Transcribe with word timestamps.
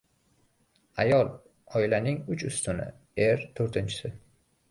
•Ayol 1.03 1.27
oilaning 1.81 2.17
uch 2.35 2.47
ustuni, 2.51 2.87
er— 3.29 3.47
to‘rtinchisi. 3.61 4.13